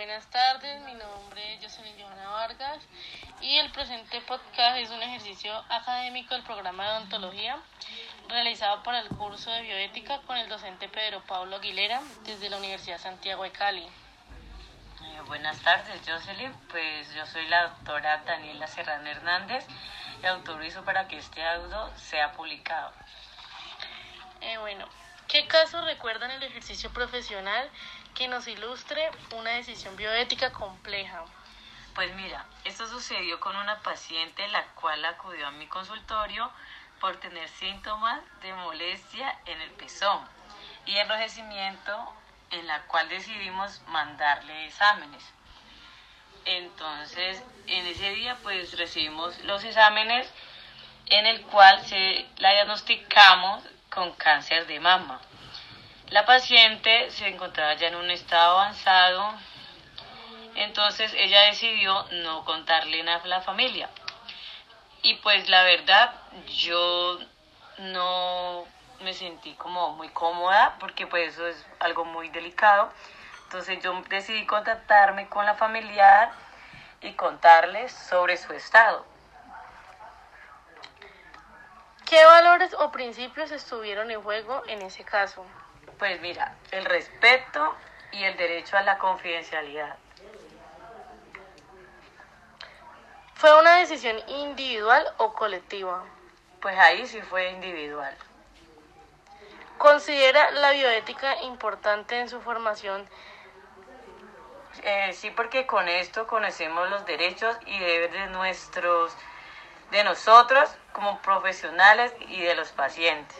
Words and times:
buenas 0.00 0.24
tardes, 0.30 0.80
mi 0.86 0.94
nombre 0.94 1.52
es 1.52 1.62
Jocelyn 1.62 1.94
Johanna 2.00 2.30
Vargas 2.30 2.78
y 3.42 3.58
el 3.58 3.70
presente 3.70 4.18
podcast 4.22 4.78
es 4.78 4.88
un 4.88 5.02
ejercicio 5.02 5.52
académico 5.68 6.32
del 6.32 6.42
programa 6.42 6.84
de 6.84 6.90
odontología 6.92 7.58
realizado 8.26 8.82
por 8.82 8.94
el 8.94 9.06
curso 9.08 9.50
de 9.50 9.60
bioética 9.60 10.22
con 10.22 10.38
el 10.38 10.48
docente 10.48 10.88
Pedro 10.88 11.22
Pablo 11.26 11.56
Aguilera 11.56 12.00
desde 12.24 12.48
la 12.48 12.56
Universidad 12.56 12.96
Santiago 12.96 13.42
de 13.42 13.52
Cali. 13.52 13.82
Eh, 13.82 15.20
buenas 15.26 15.60
tardes, 15.60 16.00
Jocelyn. 16.08 16.54
Pues 16.70 17.12
yo 17.12 17.26
soy 17.26 17.46
la 17.48 17.64
doctora 17.64 18.22
Daniela 18.24 18.68
Serrano 18.68 19.06
Hernández 19.06 19.66
y 20.22 20.26
autorizo 20.26 20.82
para 20.82 21.08
que 21.08 21.18
este 21.18 21.46
audio 21.46 21.90
sea 21.98 22.32
publicado. 22.32 22.90
Eh, 24.40 24.56
bueno, 24.56 24.88
¿qué 25.30 25.46
caso 25.46 25.80
recuerdan 25.84 26.32
el 26.32 26.42
ejercicio 26.42 26.90
profesional 26.90 27.70
que 28.14 28.26
nos 28.26 28.48
ilustre 28.48 29.10
una 29.36 29.50
decisión 29.50 29.94
bioética 29.94 30.50
compleja? 30.52 31.24
Pues 31.94 32.12
mira, 32.16 32.44
esto 32.64 32.86
sucedió 32.88 33.38
con 33.38 33.56
una 33.56 33.78
paciente 33.80 34.46
la 34.48 34.66
cual 34.74 35.04
acudió 35.04 35.46
a 35.46 35.52
mi 35.52 35.68
consultorio 35.68 36.50
por 37.00 37.16
tener 37.18 37.48
síntomas 37.48 38.20
de 38.42 38.52
molestia 38.54 39.38
en 39.46 39.60
el 39.60 39.70
pezón 39.70 40.20
y 40.84 40.96
enrojecimiento 40.96 42.12
en 42.50 42.66
la 42.66 42.82
cual 42.82 43.08
decidimos 43.08 43.82
mandarle 43.86 44.66
exámenes. 44.66 45.22
Entonces, 46.44 47.40
en 47.68 47.86
ese 47.86 48.10
día 48.10 48.36
pues 48.42 48.76
recibimos 48.76 49.38
los 49.44 49.62
exámenes 49.62 50.28
en 51.06 51.26
el 51.26 51.42
cual 51.42 51.84
se 51.86 52.26
la 52.38 52.50
diagnosticamos 52.50 53.62
con 53.90 54.12
cáncer 54.12 54.66
de 54.66 54.80
mama. 54.80 55.20
La 56.08 56.24
paciente 56.24 57.10
se 57.10 57.28
encontraba 57.28 57.74
ya 57.74 57.88
en 57.88 57.96
un 57.96 58.10
estado 58.10 58.58
avanzado, 58.58 59.34
entonces 60.54 61.12
ella 61.14 61.42
decidió 61.42 62.04
no 62.22 62.44
contarle 62.44 63.02
nada 63.02 63.22
a 63.22 63.28
la 63.28 63.40
familia. 63.40 63.88
Y 65.02 65.14
pues 65.16 65.48
la 65.48 65.62
verdad, 65.64 66.12
yo 66.46 67.18
no 67.78 68.64
me 69.00 69.14
sentí 69.14 69.54
como 69.54 69.92
muy 69.96 70.10
cómoda 70.10 70.76
porque 70.78 71.06
pues 71.06 71.34
eso 71.34 71.46
es 71.46 71.66
algo 71.78 72.04
muy 72.04 72.28
delicado. 72.28 72.92
Entonces 73.44 73.82
yo 73.82 74.00
decidí 74.08 74.46
contactarme 74.46 75.28
con 75.28 75.46
la 75.46 75.54
familiar 75.54 76.30
y 77.00 77.12
contarles 77.12 77.92
sobre 77.92 78.36
su 78.36 78.52
estado. 78.52 79.09
¿Qué 82.10 82.24
valores 82.24 82.74
o 82.74 82.90
principios 82.90 83.52
estuvieron 83.52 84.10
en 84.10 84.20
juego 84.20 84.64
en 84.66 84.82
ese 84.82 85.04
caso? 85.04 85.46
Pues 85.96 86.20
mira, 86.20 86.56
el 86.72 86.84
respeto 86.84 87.76
y 88.10 88.24
el 88.24 88.36
derecho 88.36 88.76
a 88.76 88.82
la 88.82 88.98
confidencialidad. 88.98 89.96
¿Fue 93.34 93.56
una 93.60 93.78
decisión 93.78 94.16
individual 94.26 95.06
o 95.18 95.32
colectiva? 95.34 96.04
Pues 96.60 96.76
ahí 96.80 97.06
sí 97.06 97.22
fue 97.22 97.52
individual. 97.52 98.16
¿Considera 99.78 100.50
la 100.50 100.72
bioética 100.72 101.40
importante 101.42 102.18
en 102.18 102.28
su 102.28 102.40
formación? 102.40 103.08
Eh, 104.82 105.12
sí, 105.12 105.30
porque 105.30 105.64
con 105.64 105.88
esto 105.88 106.26
conocemos 106.26 106.90
los 106.90 107.06
derechos 107.06 107.56
y 107.66 107.78
deberes 107.78 108.12
de 108.12 108.26
nuestros, 108.30 109.16
de 109.90 110.04
nosotros 110.04 110.70
como 110.92 111.20
profesionales 111.22 112.12
y 112.28 112.40
de 112.42 112.54
los 112.54 112.70
pacientes. 112.70 113.36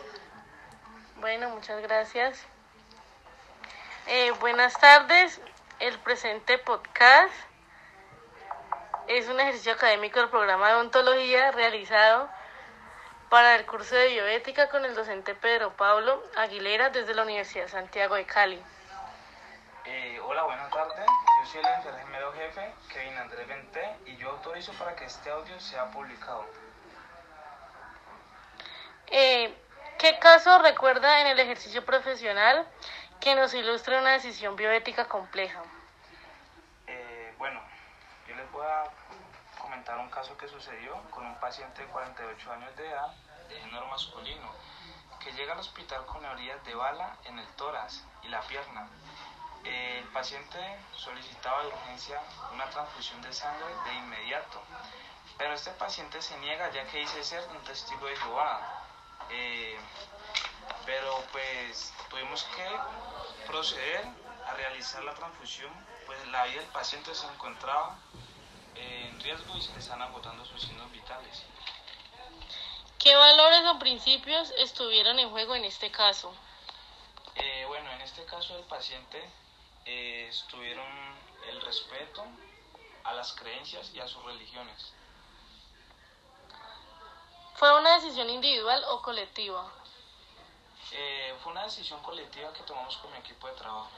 Bueno, 1.16 1.50
muchas 1.50 1.80
gracias. 1.82 2.44
Eh, 4.06 4.32
buenas 4.40 4.78
tardes. 4.78 5.40
El 5.78 5.98
presente 6.00 6.58
podcast 6.58 7.32
es 9.06 9.28
un 9.28 9.40
ejercicio 9.40 9.72
académico 9.72 10.20
del 10.20 10.28
programa 10.28 10.68
de 10.68 10.74
odontología 10.74 11.50
realizado 11.52 12.28
para 13.28 13.54
el 13.54 13.64
curso 13.64 13.94
de 13.94 14.08
bioética 14.08 14.68
con 14.68 14.84
el 14.84 14.94
docente 14.94 15.34
Pedro 15.34 15.72
Pablo 15.76 16.22
Aguilera 16.36 16.90
desde 16.90 17.14
la 17.14 17.22
Universidad 17.22 17.68
Santiago 17.68 18.16
de 18.16 18.24
Cali. 18.24 18.62
Eh, 19.84 20.20
hola, 20.24 20.42
buenas 20.42 20.70
tardes. 20.70 21.06
Jefe, 22.50 22.74
Kevin 22.92 23.16
Andrés 23.18 23.46
Venté, 23.46 23.96
y 24.06 24.16
yo 24.16 24.30
autorizo 24.30 24.72
para 24.74 24.94
que 24.96 25.04
este 25.04 25.30
audio 25.30 25.58
sea 25.60 25.90
publicado. 25.90 26.44
Eh, 29.06 29.54
¿Qué 29.98 30.18
caso 30.18 30.58
recuerda 30.58 31.20
en 31.20 31.28
el 31.28 31.40
ejercicio 31.40 31.84
profesional 31.84 32.66
que 33.20 33.34
nos 33.34 33.54
ilustre 33.54 33.98
una 33.98 34.12
decisión 34.12 34.56
bioética 34.56 35.06
compleja? 35.06 35.62
Eh, 36.86 37.34
bueno, 37.38 37.60
yo 38.26 38.34
les 38.34 38.50
voy 38.50 38.66
a 38.66 38.84
comentar 39.60 39.98
un 39.98 40.10
caso 40.10 40.36
que 40.36 40.48
sucedió 40.48 40.94
con 41.10 41.26
un 41.26 41.38
paciente 41.38 41.82
de 41.82 41.88
48 41.88 42.52
años 42.52 42.76
de 42.76 42.88
edad, 42.88 43.14
de 43.48 43.60
género 43.60 43.86
masculino, 43.86 44.50
que 45.22 45.32
llega 45.32 45.52
al 45.52 45.58
hospital 45.58 46.04
con 46.06 46.24
heridas 46.24 46.64
de 46.64 46.74
bala 46.74 47.16
en 47.24 47.38
el 47.38 47.46
tórax 47.54 48.04
y 48.22 48.28
la 48.28 48.40
pierna. 48.42 48.88
El 49.64 50.04
paciente 50.08 50.58
solicitaba 50.96 51.62
de 51.62 51.68
urgencia 51.68 52.20
una 52.52 52.68
transfusión 52.70 53.20
de 53.22 53.32
sangre 53.32 53.66
de 53.84 53.94
inmediato, 53.94 54.62
pero 55.36 55.54
este 55.54 55.70
paciente 55.72 56.20
se 56.22 56.36
niega 56.38 56.70
ya 56.70 56.86
que 56.86 56.98
dice 56.98 57.22
ser 57.22 57.46
un 57.48 57.62
testigo 57.64 58.06
de 58.06 58.16
Jehová. 58.16 58.84
Eh, 59.30 59.78
pero 60.86 61.22
pues 61.32 61.92
tuvimos 62.08 62.42
que 62.44 63.46
proceder 63.46 64.04
a 64.46 64.54
realizar 64.54 65.04
la 65.04 65.14
transfusión, 65.14 65.72
pues 66.06 66.26
la 66.28 66.44
vida 66.44 66.60
del 66.60 66.70
paciente 66.70 67.14
se 67.14 67.26
encontraba 67.26 67.96
en 68.74 69.20
riesgo 69.20 69.56
y 69.56 69.62
se 69.62 69.72
le 69.72 69.78
están 69.78 70.00
agotando 70.02 70.44
sus 70.44 70.62
signos 70.62 70.90
vitales. 70.90 71.44
¿Qué 72.98 73.14
valores 73.14 73.62
o 73.66 73.78
principios 73.78 74.52
estuvieron 74.58 75.18
en 75.18 75.30
juego 75.30 75.54
en 75.54 75.64
este 75.64 75.90
caso? 75.90 76.34
Eh, 77.34 77.64
bueno, 77.66 77.90
en 77.92 78.00
este 78.02 78.24
caso 78.24 78.54
del 78.54 78.64
paciente 78.64 79.22
eh, 79.92 80.28
estuvieron 80.28 80.86
el 81.48 81.60
respeto 81.62 82.24
a 83.02 83.12
las 83.12 83.32
creencias 83.32 83.92
y 83.92 83.98
a 83.98 84.06
sus 84.06 84.22
religiones. 84.24 84.92
¿Fue 87.54 87.76
una 87.76 87.94
decisión 87.96 88.30
individual 88.30 88.84
o 88.88 89.02
colectiva? 89.02 89.68
Eh, 90.92 91.34
fue 91.42 91.50
una 91.50 91.64
decisión 91.64 92.00
colectiva 92.04 92.52
que 92.52 92.62
tomamos 92.62 92.96
con 92.98 93.10
mi 93.10 93.18
equipo 93.18 93.48
de 93.48 93.54
trabajo. 93.54 93.90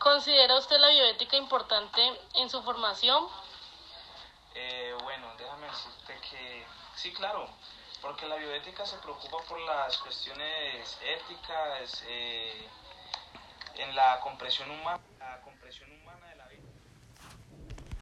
¿Considera 0.00 0.58
usted 0.58 0.78
la 0.78 0.88
bioética 0.88 1.36
importante 1.36 2.20
en 2.34 2.50
su 2.50 2.62
formación? 2.64 3.28
Eh, 4.54 4.96
bueno, 5.04 5.32
déjame 5.38 5.68
decirte 5.68 6.20
que 6.28 6.66
sí, 6.96 7.12
claro, 7.12 7.48
porque 8.02 8.26
la 8.26 8.34
bioética 8.34 8.84
se 8.84 8.96
preocupa 8.98 9.38
por 9.48 9.60
las 9.60 9.96
cuestiones 9.98 10.98
éticas 11.02 12.02
eh, 12.08 12.68
en 13.78 13.94
la 13.94 14.20
compresión 14.20 14.70
humana, 14.70 15.00